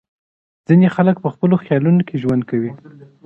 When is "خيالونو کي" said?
1.63-2.15